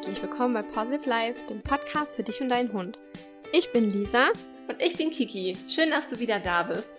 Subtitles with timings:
[0.00, 2.98] herzlich willkommen bei Positive Life, dem Podcast für dich und deinen Hund.
[3.52, 4.28] Ich bin Lisa.
[4.66, 5.58] Und ich bin Kiki.
[5.68, 6.90] Schön, dass du wieder da bist.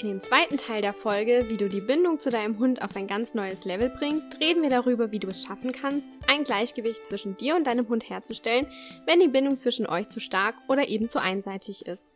[0.00, 3.08] In dem zweiten Teil der Folge, wie du die Bindung zu deinem Hund auf ein
[3.08, 7.36] ganz neues Level bringst, reden wir darüber, wie du es schaffen kannst, ein Gleichgewicht zwischen
[7.36, 8.66] dir und deinem Hund herzustellen,
[9.04, 12.14] wenn die Bindung zwischen euch zu stark oder eben zu einseitig ist.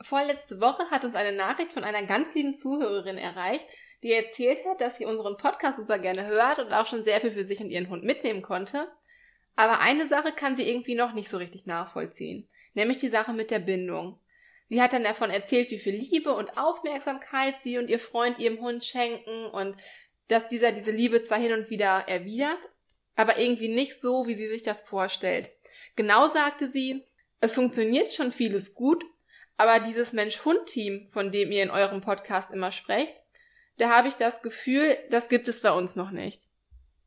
[0.00, 3.66] Vorletzte Woche hat uns eine Nachricht von einer ganz lieben Zuhörerin erreicht,
[4.04, 7.32] die erzählt hat, dass sie unseren Podcast super gerne hört und auch schon sehr viel
[7.32, 8.86] für sich und ihren Hund mitnehmen konnte.
[9.60, 13.50] Aber eine Sache kann sie irgendwie noch nicht so richtig nachvollziehen, nämlich die Sache mit
[13.50, 14.18] der Bindung.
[14.68, 18.58] Sie hat dann davon erzählt, wie viel Liebe und Aufmerksamkeit sie und ihr Freund ihrem
[18.60, 19.76] Hund schenken und
[20.28, 22.70] dass dieser diese Liebe zwar hin und wieder erwidert,
[23.16, 25.50] aber irgendwie nicht so, wie sie sich das vorstellt.
[25.94, 27.04] Genau sagte sie,
[27.40, 29.04] es funktioniert schon vieles gut,
[29.58, 33.14] aber dieses Mensch-Hund-Team, von dem ihr in eurem Podcast immer sprecht,
[33.76, 36.49] da habe ich das Gefühl, das gibt es bei uns noch nicht.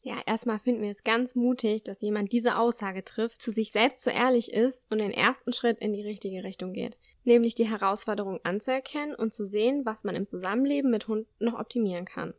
[0.04, 4.04] Ja, erstmal finden wir es ganz mutig, dass jemand diese Aussage trifft, zu sich selbst
[4.04, 8.40] so ehrlich ist und den ersten Schritt in die richtige Richtung geht nämlich die Herausforderung
[8.44, 12.34] anzuerkennen und zu sehen, was man im Zusammenleben mit Hunden noch optimieren kann.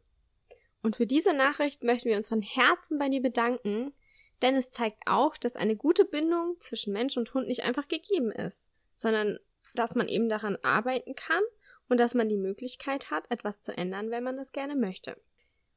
[0.82, 3.92] Und für diese Nachricht möchten wir uns von Herzen bei dir bedanken,
[4.42, 8.30] denn es zeigt auch, dass eine gute Bindung zwischen Mensch und Hund nicht einfach gegeben
[8.30, 9.38] ist, sondern
[9.74, 11.42] dass man eben daran arbeiten kann
[11.88, 15.16] und dass man die Möglichkeit hat, etwas zu ändern, wenn man das gerne möchte.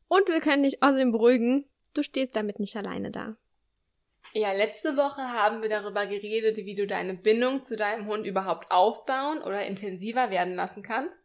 [0.09, 1.65] Und wir können dich außerdem beruhigen,
[1.98, 3.34] du stehst damit nicht alleine da.
[4.34, 8.72] Ja, letzte Woche haben wir darüber geredet, wie du deine Bindung zu deinem Hund überhaupt
[8.72, 11.22] aufbauen oder intensiver werden lassen kannst.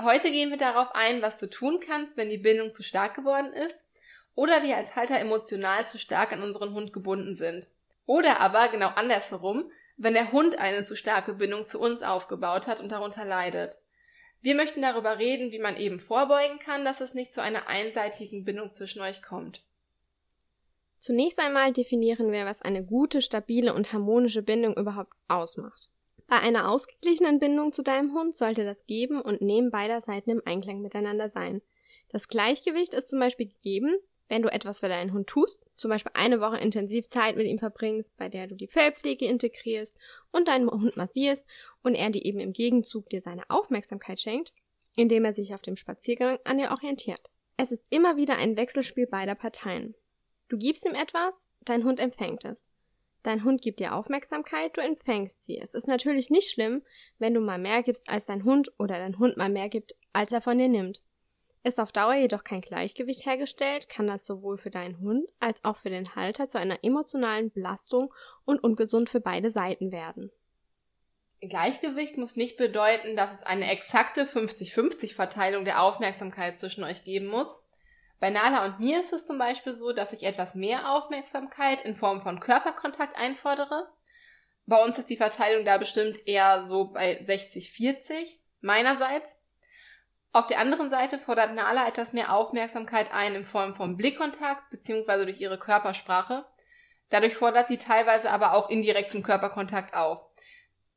[0.00, 3.52] Heute gehen wir darauf ein, was du tun kannst, wenn die Bindung zu stark geworden
[3.52, 3.84] ist
[4.34, 7.68] oder wir als Halter emotional zu stark an unseren Hund gebunden sind.
[8.06, 12.80] Oder aber genau andersherum, wenn der Hund eine zu starke Bindung zu uns aufgebaut hat
[12.80, 13.80] und darunter leidet.
[14.40, 18.44] Wir möchten darüber reden, wie man eben vorbeugen kann, dass es nicht zu einer einseitigen
[18.44, 19.62] Bindung zwischen euch kommt.
[21.02, 25.88] Zunächst einmal definieren wir, was eine gute, stabile und harmonische Bindung überhaupt ausmacht.
[26.28, 30.42] Bei einer ausgeglichenen Bindung zu deinem Hund sollte das Geben und Nehmen beider Seiten im
[30.44, 31.60] Einklang miteinander sein.
[32.10, 33.96] Das Gleichgewicht ist zum Beispiel gegeben,
[34.28, 37.58] wenn du etwas für deinen Hund tust, zum Beispiel eine Woche intensiv Zeit mit ihm
[37.58, 39.96] verbringst, bei der du die Fellpflege integrierst
[40.30, 41.48] und deinen Hund massierst
[41.82, 44.52] und er dir eben im Gegenzug dir seine Aufmerksamkeit schenkt,
[44.94, 47.28] indem er sich auf dem Spaziergang an dir orientiert.
[47.56, 49.96] Es ist immer wieder ein Wechselspiel beider Parteien.
[50.52, 52.68] Du gibst ihm etwas, dein Hund empfängt es.
[53.22, 55.58] Dein Hund gibt dir Aufmerksamkeit, du empfängst sie.
[55.58, 56.82] Es ist natürlich nicht schlimm,
[57.18, 60.30] wenn du mal mehr gibst, als dein Hund oder dein Hund mal mehr gibt, als
[60.30, 61.00] er von dir nimmt.
[61.64, 65.78] Ist auf Dauer jedoch kein Gleichgewicht hergestellt, kann das sowohl für deinen Hund als auch
[65.78, 68.12] für den Halter zu einer emotionalen Belastung
[68.44, 70.30] und ungesund für beide Seiten werden.
[71.40, 77.28] Gleichgewicht muss nicht bedeuten, dass es eine exakte 50-50 Verteilung der Aufmerksamkeit zwischen euch geben
[77.28, 77.61] muss,
[78.22, 81.96] bei Nala und mir ist es zum Beispiel so, dass ich etwas mehr Aufmerksamkeit in
[81.96, 83.88] Form von Körperkontakt einfordere.
[84.64, 89.42] Bei uns ist die Verteilung da bestimmt eher so bei 60-40 meinerseits.
[90.30, 95.24] Auf der anderen Seite fordert Nala etwas mehr Aufmerksamkeit ein in Form von Blickkontakt bzw.
[95.24, 96.44] durch ihre Körpersprache.
[97.08, 100.24] Dadurch fordert sie teilweise aber auch indirekt zum Körperkontakt auf.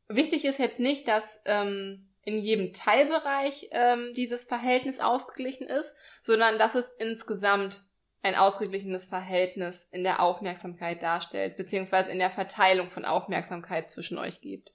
[0.07, 6.59] Wichtig ist jetzt nicht, dass ähm, in jedem Teilbereich ähm, dieses Verhältnis ausgeglichen ist, sondern
[6.59, 7.81] dass es insgesamt
[8.23, 14.41] ein ausgeglichenes Verhältnis in der Aufmerksamkeit darstellt, beziehungsweise in der Verteilung von Aufmerksamkeit zwischen euch
[14.41, 14.73] gibt.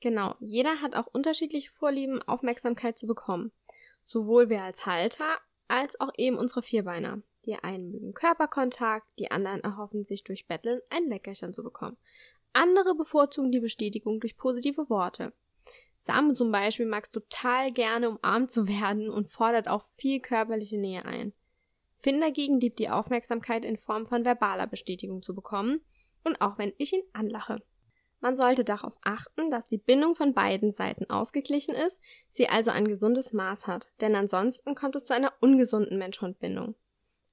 [0.00, 3.52] Genau, jeder hat auch unterschiedliche Vorlieben, Aufmerksamkeit zu bekommen.
[4.04, 5.38] Sowohl wir als Halter
[5.68, 7.22] als auch eben unsere Vierbeiner.
[7.44, 11.96] Die einen mögen Körperkontakt, die anderen erhoffen sich durch Betteln ein Leckerchen zu bekommen.
[12.52, 15.32] Andere bevorzugen die Bestätigung durch positive Worte.
[15.96, 21.04] Sam zum Beispiel mag total gerne umarmt zu werden und fordert auch viel körperliche Nähe
[21.04, 21.32] ein.
[21.96, 25.80] Finn dagegen liebt die Aufmerksamkeit in Form von verbaler Bestätigung zu bekommen
[26.24, 27.62] und auch wenn ich ihn anlache.
[28.20, 32.88] Man sollte darauf achten, dass die Bindung von beiden Seiten ausgeglichen ist, sie also ein
[32.88, 36.74] gesundes Maß hat, denn ansonsten kommt es zu einer ungesunden Mensch-Hund-Bindung.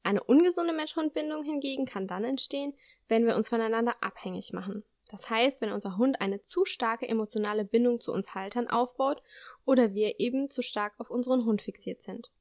[0.04, 2.74] Eine ungesunde Mensch-Hund-Bindung hingegen kann dann entstehen,
[3.08, 4.84] wenn wir uns voneinander abhängig machen.
[5.10, 9.22] Das heißt, wenn unser Hund eine zu starke emotionale Bindung zu uns Haltern aufbaut
[9.64, 12.32] oder wir eben zu stark auf unseren Hund fixiert sind.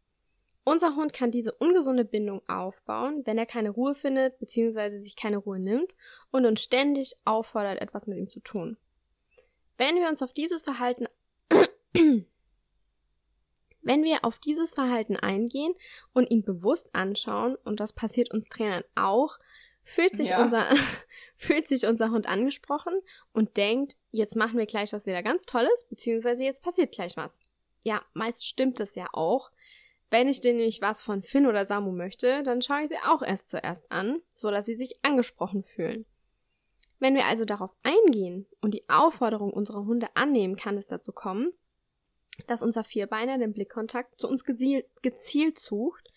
[0.64, 4.98] Unser Hund kann diese ungesunde Bindung aufbauen, wenn er keine Ruhe findet bzw.
[4.98, 5.92] sich keine Ruhe nimmt
[6.30, 8.78] und uns ständig auffordert, etwas mit ihm zu tun.
[9.76, 11.06] Wenn wir uns auf dieses Verhalten
[13.84, 15.74] wenn wir auf dieses Verhalten eingehen
[16.12, 19.38] und ihn bewusst anschauen, und das passiert uns Trainern auch,
[19.84, 20.42] fühlt sich, ja.
[20.42, 20.66] unser,
[21.36, 22.94] fühlt sich unser Hund angesprochen
[23.32, 27.38] und denkt, jetzt machen wir gleich was wieder ganz Tolles, beziehungsweise jetzt passiert gleich was.
[27.84, 29.50] Ja, meist stimmt das ja auch.
[30.10, 33.22] Wenn ich denn nämlich was von Finn oder Samu möchte, dann schaue ich sie auch
[33.22, 36.06] erst zuerst an, so dass sie sich angesprochen fühlen.
[36.98, 41.52] Wenn wir also darauf eingehen und die Aufforderung unserer Hunde annehmen, kann es dazu kommen,
[42.46, 46.10] dass unser Vierbeiner den Blickkontakt zu uns gezielt, gezielt sucht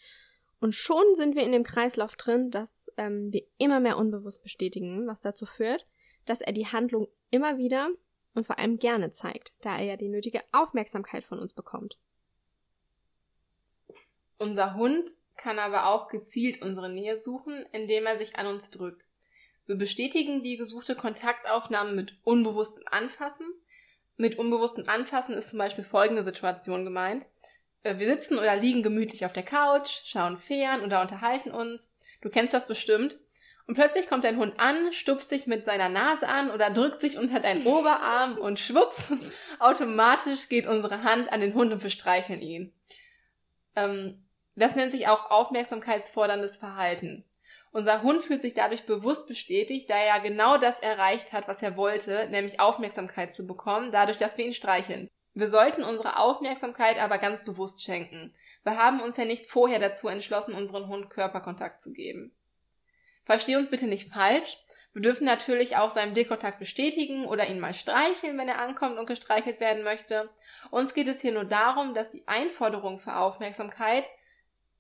[0.60, 5.08] und schon sind wir in dem Kreislauf drin, dass ähm, wir immer mehr unbewusst bestätigen,
[5.08, 5.86] was dazu führt,
[6.26, 7.90] dass er die Handlung immer wieder
[8.34, 11.98] und vor allem gerne zeigt, da er ja die nötige Aufmerksamkeit von uns bekommt.
[14.40, 19.06] Unser Hund kann aber auch gezielt unsere Nähe suchen, indem er sich an uns drückt.
[19.68, 23.48] Wir bestätigen die gesuchte Kontaktaufnahme mit unbewusstem Anfassen.
[24.16, 27.28] Mit unbewusstem Anfassen ist zum Beispiel folgende Situation gemeint.
[27.88, 31.92] Äh, wir sitzen oder liegen gemütlich auf der Couch, schauen fern oder unterhalten uns.
[32.22, 33.18] Du kennst das bestimmt.
[33.68, 37.18] Und plötzlich kommt dein Hund an, stupst dich mit seiner Nase an oder drückt sich
[37.18, 39.12] unter deinen Oberarm und schwupps,
[39.60, 42.74] automatisch geht unsere Hand an den Hund und wir streicheln ihn.
[43.76, 44.24] Ähm,
[44.56, 47.26] das nennt sich auch aufmerksamkeitsforderndes Verhalten.
[47.72, 51.76] Unser Hund fühlt sich dadurch bewusst bestätigt, da er genau das erreicht hat, was er
[51.76, 55.10] wollte, nämlich Aufmerksamkeit zu bekommen, dadurch, dass wir ihn streicheln.
[55.38, 58.34] Wir sollten unsere Aufmerksamkeit aber ganz bewusst schenken.
[58.64, 62.36] Wir haben uns ja nicht vorher dazu entschlossen, unseren Hund Körperkontakt zu geben.
[63.24, 64.58] Versteh uns bitte nicht falsch.
[64.94, 69.06] Wir dürfen natürlich auch seinen Blickkontakt bestätigen oder ihn mal streicheln, wenn er ankommt und
[69.06, 70.28] gestreichelt werden möchte.
[70.72, 74.10] Uns geht es hier nur darum, dass die Einforderung für Aufmerksamkeit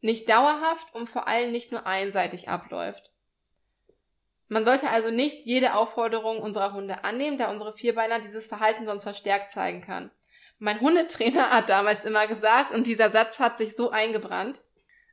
[0.02, 3.12] nicht dauerhaft und vor allem nicht nur einseitig abläuft.
[4.48, 9.04] Man sollte also nicht jede Aufforderung unserer Hunde annehmen, da unsere Vierbeiner dieses Verhalten sonst
[9.04, 10.10] verstärkt zeigen kann.
[10.60, 14.62] Mein Hundetrainer hat damals immer gesagt, und dieser Satz hat sich so eingebrannt,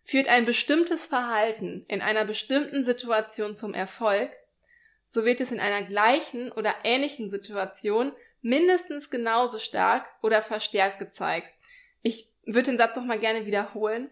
[0.07, 4.31] Führt ein bestimmtes Verhalten in einer bestimmten Situation zum Erfolg,
[5.09, 8.13] so wird es in einer gleichen oder ähnlichen Situation
[8.43, 11.49] mindestens genauso stark oder verstärkt gezeigt.
[12.03, 14.11] Ich würde den Satz nochmal gerne wiederholen.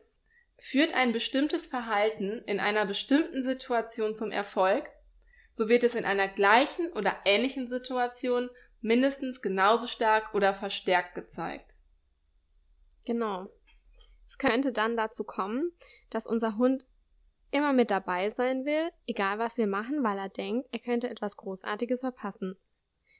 [0.57, 4.89] Führt ein bestimmtes Verhalten in einer bestimmten Situation zum Erfolg,
[5.51, 8.49] so wird es in einer gleichen oder ähnlichen Situation
[8.83, 11.77] mindestens genauso stark oder verstärkt gezeigt.
[13.05, 13.49] Genau.
[14.29, 15.73] Es könnte dann dazu kommen,
[16.11, 16.87] dass unser Hund
[17.51, 21.37] immer mit dabei sein will, egal was wir machen, weil er denkt, er könnte etwas
[21.37, 22.57] Großartiges verpassen.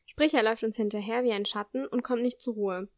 [0.07, 2.89] Sprich, er läuft uns hinterher wie ein Schatten und kommt nicht zur Ruhe.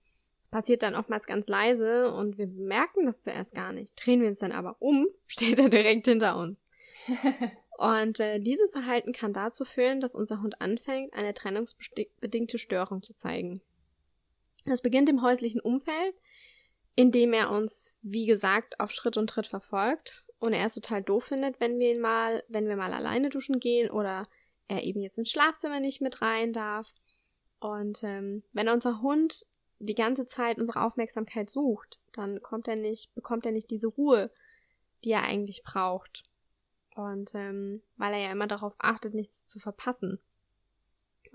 [0.42, 3.94] Das passiert dann oftmals ganz leise und wir merken das zuerst gar nicht.
[3.96, 6.62] Drehen wir uns dann aber um, steht er direkt hinter uns.
[7.76, 13.14] und äh, dieses Verhalten kann dazu führen, dass unser Hund anfängt, eine trennungsbedingte Störung zu
[13.14, 13.60] zeigen.
[14.64, 16.14] Das beginnt im häuslichen Umfeld,
[16.94, 21.24] indem er uns, wie gesagt, auf Schritt und Tritt verfolgt und er es total doof
[21.24, 24.28] findet, wenn wir ihn mal, wenn wir mal alleine duschen gehen oder
[24.68, 26.86] er eben jetzt ins Schlafzimmer nicht mit rein darf.
[27.60, 29.46] Und ähm, wenn unser Hund
[29.78, 34.30] die ganze Zeit unsere Aufmerksamkeit sucht, dann kommt er nicht, bekommt er nicht diese Ruhe,
[35.02, 36.24] die er eigentlich braucht.
[36.94, 40.20] Und ähm, weil er ja immer darauf achtet, nichts zu verpassen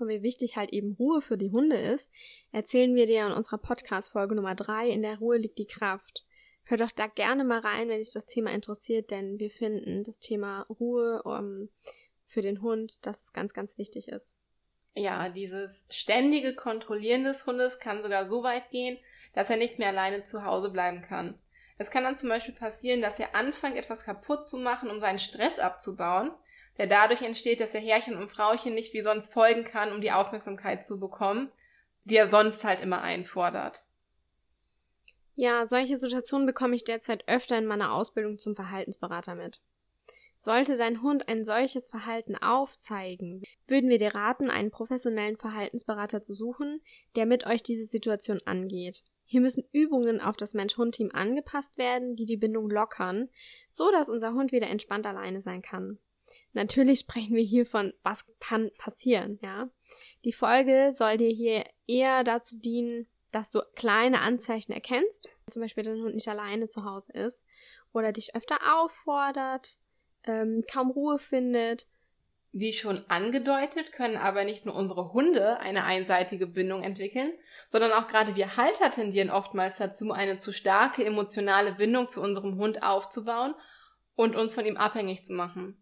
[0.00, 2.10] und wie wichtig halt eben Ruhe für die Hunde ist,
[2.52, 6.24] erzählen wir dir in unserer Podcast-Folge Nummer 3, in der Ruhe liegt die Kraft.
[6.64, 10.20] Hör doch da gerne mal rein, wenn dich das Thema interessiert, denn wir finden das
[10.20, 11.68] Thema Ruhe um, ähm,
[12.26, 14.36] für den Hund, dass es ganz, ganz wichtig ist.
[14.94, 18.98] Ja, dieses ständige Kontrollieren des Hundes kann sogar so weit gehen,
[19.32, 21.34] dass er nicht mehr alleine zu Hause bleiben kann.
[21.80, 25.18] Es kann dann zum Beispiel passieren, dass er anfängt, etwas kaputt zu machen, um seinen
[25.18, 26.30] Stress abzubauen,
[26.76, 30.12] der dadurch entsteht, dass der Herrchen und Frauchen nicht wie sonst folgen kann, um die
[30.12, 31.50] Aufmerksamkeit zu bekommen,
[32.04, 33.82] die er sonst halt immer einfordert.
[35.36, 39.62] Ja, solche Situationen bekomme ich derzeit öfter in meiner Ausbildung zum Verhaltensberater mit.
[40.36, 46.34] Sollte dein Hund ein solches Verhalten aufzeigen, würden wir dir raten, einen professionellen Verhaltensberater zu
[46.34, 46.82] suchen,
[47.16, 49.02] der mit euch diese Situation angeht.
[49.30, 53.28] Hier müssen Übungen auf das Mensch-Hund-Team angepasst werden, die die Bindung lockern,
[53.70, 56.00] so dass unser Hund wieder entspannt alleine sein kann.
[56.52, 59.70] Natürlich sprechen wir hier von, was kann passieren, ja.
[60.24, 65.84] Die Folge soll dir hier eher dazu dienen, dass du kleine Anzeichen erkennst, zum Beispiel
[65.84, 67.44] dein Hund nicht alleine zu Hause ist
[67.92, 69.78] oder dich öfter auffordert,
[70.24, 71.86] ähm, kaum Ruhe findet.
[72.52, 77.32] Wie schon angedeutet, können aber nicht nur unsere Hunde eine einseitige Bindung entwickeln,
[77.68, 82.56] sondern auch gerade wir Halter tendieren oftmals dazu, eine zu starke emotionale Bindung zu unserem
[82.56, 83.54] Hund aufzubauen
[84.16, 85.76] und uns von ihm abhängig zu machen.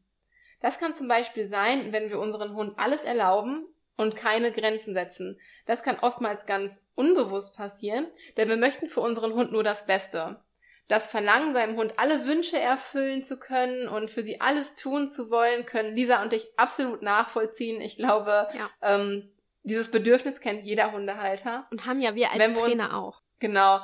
[0.60, 5.40] Das kann zum Beispiel sein, wenn wir unseren Hund alles erlauben und keine Grenzen setzen.
[5.64, 8.06] Das kann oftmals ganz unbewusst passieren,
[8.36, 10.42] denn wir möchten für unseren Hund nur das Beste.
[10.88, 15.30] Das Verlangen, seinem Hund alle Wünsche erfüllen zu können und für sie alles tun zu
[15.30, 17.80] wollen, können Lisa und ich absolut nachvollziehen.
[17.80, 18.70] Ich glaube, ja.
[18.82, 19.30] ähm,
[19.62, 21.66] dieses Bedürfnis kennt jeder Hundehalter.
[21.70, 23.22] Und haben ja wir als Trainer uns, auch.
[23.38, 23.80] Genau.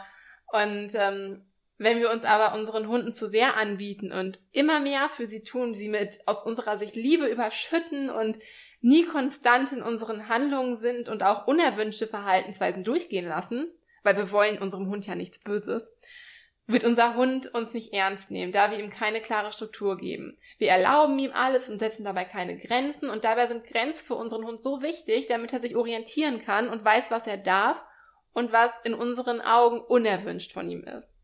[0.50, 1.44] Und ähm,
[1.78, 5.74] wenn wir uns aber unseren Hunden zu sehr anbieten und immer mehr für sie tun,
[5.74, 8.38] sie mit aus unserer Sicht Liebe überschütten und
[8.80, 14.60] nie konstant in unseren Handlungen sind und auch unerwünschte Verhaltensweisen durchgehen lassen, weil wir wollen
[14.60, 15.92] unserem Hund ja nichts Böses,
[16.66, 20.38] wird unser Hund uns nicht ernst nehmen, da wir ihm keine klare Struktur geben.
[20.56, 24.46] Wir erlauben ihm alles und setzen dabei keine Grenzen und dabei sind Grenzen für unseren
[24.46, 27.84] Hund so wichtig, damit er sich orientieren kann und weiß, was er darf
[28.32, 31.14] und was in unseren Augen unerwünscht von ihm ist.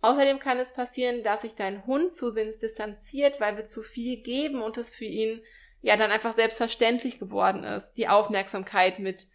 [0.00, 4.62] Außerdem kann es passieren, dass sich dein Hund zusehends distanziert, weil wir zu viel geben
[4.62, 5.42] und es für ihn
[5.82, 9.26] ja dann einfach selbstverständlich geworden ist, die Aufmerksamkeit mit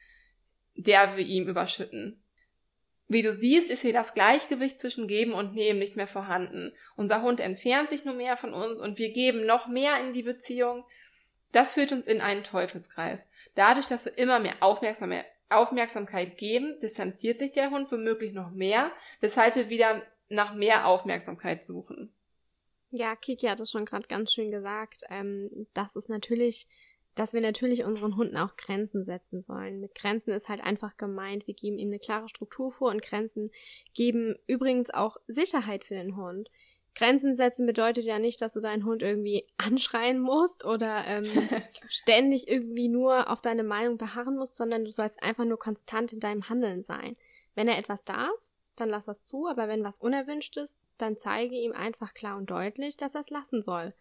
[0.75, 2.20] der wir ihm überschütten.
[3.11, 6.71] Wie du siehst, ist hier das Gleichgewicht zwischen Geben und Nehmen nicht mehr vorhanden.
[6.95, 10.23] Unser Hund entfernt sich nur mehr von uns und wir geben noch mehr in die
[10.23, 10.85] Beziehung.
[11.51, 13.27] Das führt uns in einen Teufelskreis.
[13.53, 19.57] Dadurch, dass wir immer mehr Aufmerksamkeit geben, distanziert sich der Hund womöglich noch mehr, weshalb
[19.57, 22.13] wir wieder nach mehr Aufmerksamkeit suchen.
[22.91, 25.03] Ja, Kiki hat es schon gerade ganz schön gesagt.
[25.09, 26.65] Ähm, das ist natürlich
[27.15, 29.81] dass wir natürlich unseren Hunden auch Grenzen setzen sollen.
[29.81, 33.51] Mit Grenzen ist halt einfach gemeint, wir geben ihm eine klare Struktur vor und Grenzen
[33.93, 36.49] geben übrigens auch Sicherheit für den Hund.
[36.93, 41.25] Grenzen setzen bedeutet ja nicht, dass du deinen Hund irgendwie anschreien musst oder ähm,
[41.89, 46.19] ständig irgendwie nur auf deine Meinung beharren musst, sondern du sollst einfach nur konstant in
[46.19, 47.15] deinem Handeln sein.
[47.55, 48.31] Wenn er etwas darf,
[48.75, 52.49] dann lass das zu, aber wenn was unerwünscht ist, dann zeige ihm einfach klar und
[52.49, 53.93] deutlich, dass er es lassen soll.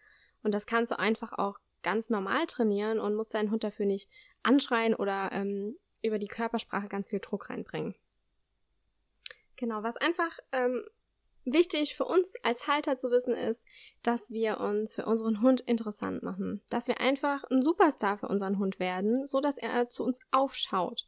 [0.43, 4.09] Und das kannst du einfach auch ganz normal trainieren und muss deinen Hund dafür nicht
[4.43, 7.95] anschreien oder ähm, über die Körpersprache ganz viel Druck reinbringen.
[9.55, 10.83] Genau, was einfach ähm,
[11.45, 13.67] wichtig für uns als Halter zu wissen ist,
[14.03, 18.57] dass wir uns für unseren Hund interessant machen, dass wir einfach ein Superstar für unseren
[18.59, 21.07] Hund werden, so dass er zu uns aufschaut.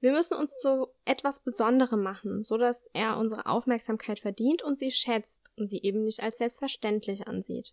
[0.00, 4.90] Wir müssen uns so etwas Besonderem machen, so dass er unsere Aufmerksamkeit verdient und sie
[4.90, 7.72] schätzt und sie eben nicht als selbstverständlich ansieht.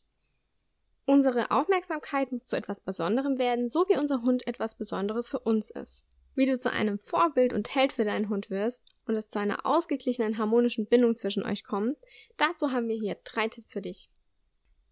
[1.06, 5.70] Unsere Aufmerksamkeit muss zu etwas Besonderem werden, so wie unser Hund etwas Besonderes für uns
[5.70, 6.04] ist.
[6.36, 9.66] Wie du zu einem Vorbild und Held für deinen Hund wirst und es zu einer
[9.66, 11.98] ausgeglichenen harmonischen Bindung zwischen euch kommt,
[12.38, 14.10] dazu haben wir hier drei Tipps für dich.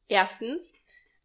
[0.07, 0.61] Erstens,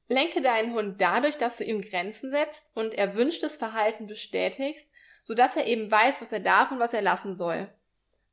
[0.09, 4.89] lenke deinen Hund dadurch, dass du ihm Grenzen setzt und erwünschtes Verhalten bestätigst,
[5.25, 7.69] sodass er eben weiß, was er darf und was er lassen soll.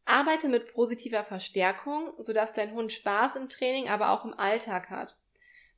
[0.05, 5.15] Arbeite mit positiver Verstärkung, sodass dein Hund Spaß im Training, aber auch im Alltag hat.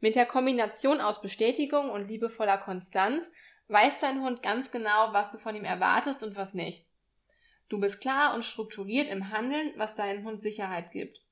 [0.06, 3.32] Mit der Kombination aus Bestätigung und liebevoller Konstanz
[3.70, 6.86] weiß dein Hund ganz genau, was du von ihm erwartest und was nicht.
[7.70, 11.24] Du bist klar und strukturiert im Handeln, was deinem Hund Sicherheit gibt.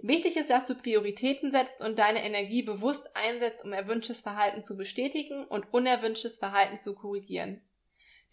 [0.00, 4.76] Wichtig ist, dass du Prioritäten setzt und deine Energie bewusst einsetzt, um erwünschtes Verhalten zu
[4.76, 7.62] bestätigen und unerwünschtes Verhalten zu korrigieren.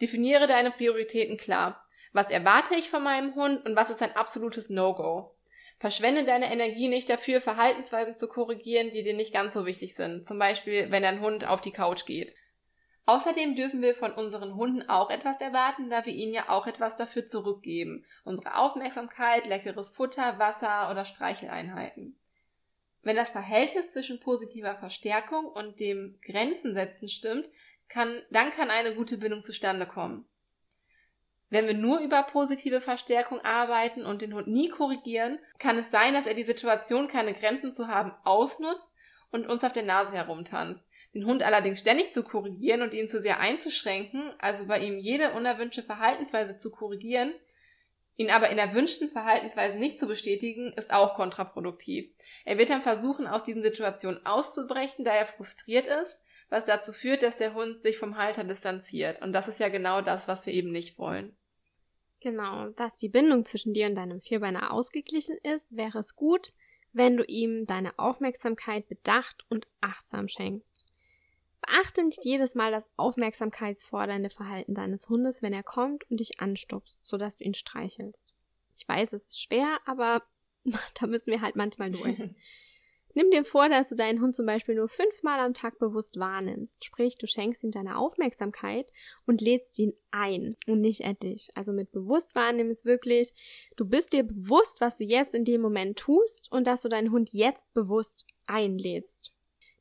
[0.01, 1.87] Definiere deine Prioritäten klar.
[2.13, 5.35] Was erwarte ich von meinem Hund und was ist ein absolutes No-Go?
[5.83, 10.25] Verschwende deine Energie nicht dafür, Verhaltensweisen zu korrigieren, die dir nicht ganz so wichtig sind.
[10.25, 12.33] Zum Beispiel, wenn dein Hund auf die Couch geht.
[13.05, 16.95] Außerdem dürfen wir von unseren Hunden auch etwas erwarten, da wir ihnen ja auch etwas
[16.95, 18.05] dafür zurückgeben.
[18.23, 22.17] Unsere Aufmerksamkeit, leckeres Futter, Wasser oder Streicheleinheiten.
[23.01, 27.49] Wenn das Verhältnis zwischen positiver Verstärkung und dem Grenzen setzen stimmt,
[27.89, 30.25] kann, dann kann eine gute Bindung zustande kommen.
[31.53, 36.15] Wenn wir nur über positive Verstärkung arbeiten und den Hund nie korrigieren, kann es sein,
[36.15, 38.91] dass er die Situation, keine Grenzen zu haben, ausnutzt
[39.29, 40.83] und uns auf der Nase herumtanzt.
[41.13, 45.33] Den Hund allerdings ständig zu korrigieren und ihn zu sehr einzuschränken, also bei ihm jede
[45.33, 47.35] unerwünschte Verhaltensweise zu korrigieren,
[48.15, 52.09] ihn aber in erwünschten Verhaltensweisen nicht zu bestätigen, ist auch kontraproduktiv.
[52.45, 56.19] Er wird dann versuchen, aus diesen Situationen auszubrechen, da er frustriert ist,
[56.49, 59.21] was dazu führt, dass der Hund sich vom Halter distanziert.
[59.21, 61.37] Und das ist ja genau das, was wir eben nicht wollen.
[62.23, 66.53] Genau, dass die Bindung zwischen dir und deinem Vierbeiner ausgeglichen ist, wäre es gut,
[66.93, 70.85] wenn du ihm deine Aufmerksamkeit bedacht und achtsam schenkst.
[71.59, 76.97] Beachte nicht jedes Mal das aufmerksamkeitsfordernde Verhalten deines Hundes, wenn er kommt und dich anstupst,
[77.01, 78.33] sodass du ihn streichelst.
[78.77, 80.23] Ich weiß, es ist schwer, aber
[80.97, 82.19] da müssen wir halt manchmal durch.
[83.15, 86.83] Nimm dir vor, dass du deinen Hund zum Beispiel nur fünfmal am Tag bewusst wahrnimmst.
[86.83, 88.91] Sprich, du schenkst ihm deine Aufmerksamkeit
[89.27, 91.49] und lädst ihn ein und nicht er dich.
[91.53, 93.33] Also mit bewusst wahrnehmen ist wirklich,
[93.77, 97.11] du bist dir bewusst, was du jetzt in dem Moment tust und dass du deinen
[97.11, 99.31] Hund jetzt bewusst einlädst.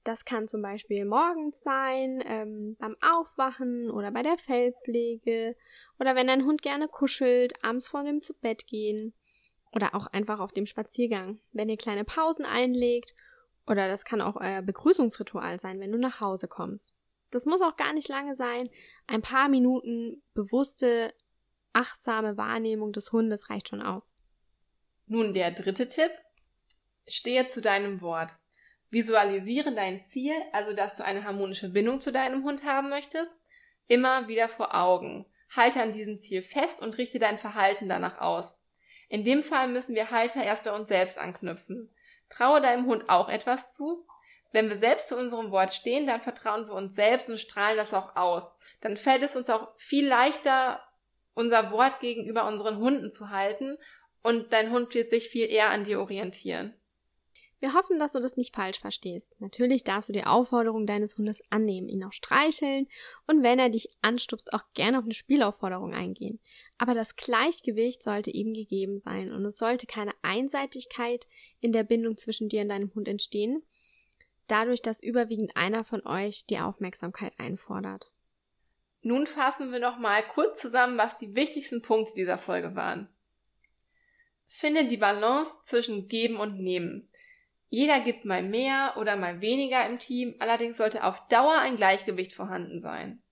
[0.04, 5.56] Das kann zum Beispiel morgens sein, ähm, beim Aufwachen oder bei der Fellpflege
[5.98, 9.14] oder wenn dein Hund gerne kuschelt, abends vor dem zu Bett gehen.
[9.74, 13.14] Oder auch einfach auf dem Spaziergang, wenn ihr kleine Pausen einlegt.
[13.66, 16.94] Oder das kann auch euer Begrüßungsritual sein, wenn du nach Hause kommst.
[17.30, 18.68] Das muss auch gar nicht lange sein.
[19.06, 21.14] Ein paar Minuten bewusste,
[21.72, 24.14] achtsame Wahrnehmung des Hundes reicht schon aus.
[25.06, 26.10] Nun der dritte Tipp.
[27.06, 28.32] Stehe zu deinem Wort.
[28.90, 33.34] Visualisiere dein Ziel, also dass du eine harmonische Bindung zu deinem Hund haben möchtest.
[33.88, 35.26] immer wieder vor Augen.
[35.50, 38.62] Halte an diesem Ziel fest und richte dein Verhalten danach aus.
[39.08, 41.90] In dem Fall müssen wir Halter erst bei uns selbst anknüpfen.
[42.32, 44.06] Traue deinem Hund auch etwas zu?
[44.52, 47.94] Wenn wir selbst zu unserem Wort stehen, dann vertrauen wir uns selbst und strahlen das
[47.94, 48.54] auch aus.
[48.80, 50.82] Dann fällt es uns auch viel leichter,
[51.34, 53.78] unser Wort gegenüber unseren Hunden zu halten
[54.22, 56.74] und dein Hund wird sich viel eher an dir orientieren.
[57.62, 59.36] Wir hoffen, dass du das nicht falsch verstehst.
[59.38, 62.88] Natürlich darfst du die Aufforderung deines Hundes annehmen, ihn auch streicheln
[63.28, 66.40] und wenn er dich anstupst, auch gerne auf eine Spielaufforderung eingehen.
[66.76, 71.28] Aber das Gleichgewicht sollte eben gegeben sein und es sollte keine Einseitigkeit
[71.60, 73.62] in der Bindung zwischen dir und deinem Hund entstehen,
[74.48, 78.10] dadurch, dass überwiegend einer von euch die Aufmerksamkeit einfordert.
[79.02, 83.08] Nun fassen wir noch mal kurz zusammen, was die wichtigsten Punkte dieser Folge waren.
[84.48, 87.08] Finde die Balance zwischen Geben und Nehmen.
[87.74, 92.34] Jeder gibt mal mehr oder mal weniger im Team, allerdings sollte auf Dauer ein Gleichgewicht
[92.34, 93.22] vorhanden sein.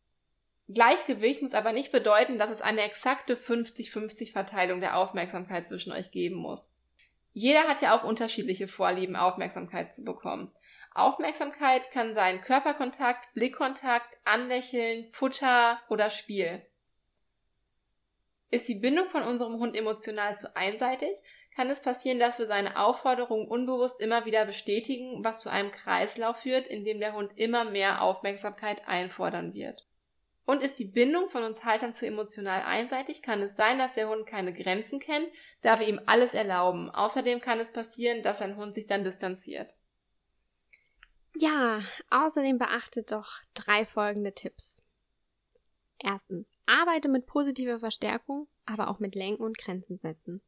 [0.66, 6.10] Gleichgewicht muss aber nicht bedeuten, dass es eine exakte 50-50 Verteilung der Aufmerksamkeit zwischen euch
[6.10, 6.74] geben muss.
[7.34, 10.50] Jeder hat ja auch unterschiedliche Vorlieben, Aufmerksamkeit zu bekommen.
[10.94, 16.64] Aufmerksamkeit kann sein Körperkontakt, Blickkontakt, Anlächeln, Futter oder Spiel.
[18.50, 21.14] Ist die Bindung von unserem Hund emotional zu einseitig,
[21.54, 26.38] kann es passieren, dass wir seine Aufforderungen unbewusst immer wieder bestätigen, was zu einem Kreislauf
[26.38, 29.86] führt, in dem der Hund immer mehr Aufmerksamkeit einfordern wird.
[30.46, 34.08] Und ist die Bindung von uns Haltern zu emotional einseitig, kann es sein, dass der
[34.08, 35.28] Hund keine Grenzen kennt,
[35.62, 36.90] da wir ihm alles erlauben.
[36.90, 39.76] Außerdem kann es passieren, dass ein Hund sich dann distanziert.
[41.36, 41.80] Ja,
[42.10, 44.82] außerdem beachtet doch drei folgende Tipps.
[45.98, 50.42] Erstens, arbeite mit positiver Verstärkung, aber auch mit Lenken und Grenzen setzen.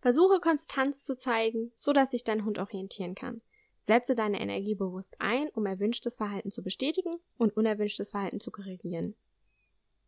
[0.00, 3.42] Versuche Konstanz zu zeigen, so dass sich dein Hund orientieren kann.
[3.82, 9.14] Setze deine Energie bewusst ein, um erwünschtes Verhalten zu bestätigen und unerwünschtes Verhalten zu korrigieren.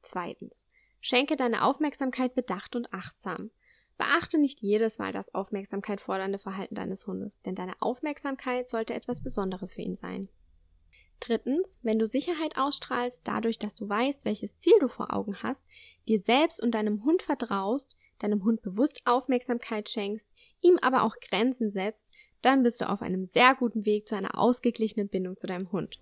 [0.02, 0.64] Zweitens.
[1.00, 3.50] Schenke deine Aufmerksamkeit bedacht und achtsam.
[3.98, 9.22] Beachte nicht jedes Mal das Aufmerksamkeit fordernde Verhalten deines Hundes, denn deine Aufmerksamkeit sollte etwas
[9.22, 10.28] Besonderes für ihn sein.
[11.20, 15.66] Drittens, wenn du Sicherheit ausstrahlst, dadurch, dass du weißt, welches Ziel du vor Augen hast,
[16.08, 20.30] dir selbst und deinem Hund vertraust, deinem Hund bewusst Aufmerksamkeit schenkst,
[20.60, 22.08] ihm aber auch Grenzen setzt,
[22.40, 26.00] dann bist du auf einem sehr guten Weg zu einer ausgeglichenen Bindung zu deinem Hund.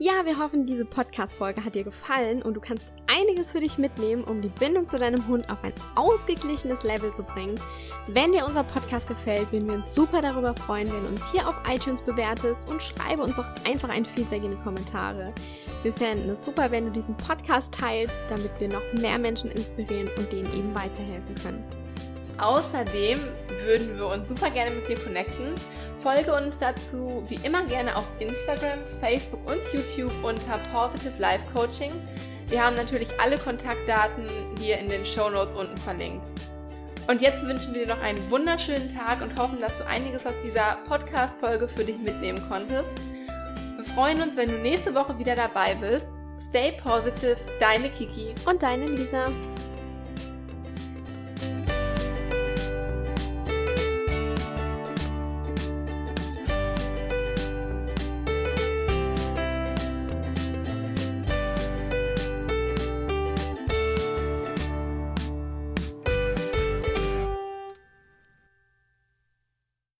[0.00, 2.86] Ja, wir hoffen, diese Podcast-Folge hat dir gefallen und du kannst
[3.18, 7.22] einiges für dich mitnehmen, um die Bindung zu deinem Hund auf ein ausgeglichenes Level zu
[7.22, 7.58] bringen.
[8.06, 11.48] Wenn dir unser Podcast gefällt, würden wir uns super darüber freuen, wenn du uns hier
[11.48, 15.32] auf iTunes bewertest und schreibe uns auch einfach ein Feedback in die Kommentare.
[15.82, 20.08] Wir fänden es super, wenn du diesen Podcast teilst, damit wir noch mehr Menschen inspirieren
[20.16, 21.64] und denen eben weiterhelfen können.
[22.38, 23.18] Außerdem
[23.64, 25.54] würden wir uns super gerne mit dir connecten.
[25.98, 31.90] Folge uns dazu wie immer gerne auf Instagram, Facebook und YouTube unter Positive Life Coaching.
[32.48, 34.26] Wir haben natürlich alle Kontaktdaten
[34.58, 36.30] hier in den Show Notes unten verlinkt.
[37.06, 40.34] Und jetzt wünschen wir dir noch einen wunderschönen Tag und hoffen, dass du einiges aus
[40.42, 42.90] dieser Podcast-Folge für dich mitnehmen konntest.
[43.76, 46.06] Wir freuen uns, wenn du nächste Woche wieder dabei bist.
[46.48, 49.26] Stay positive, deine Kiki und deine Lisa.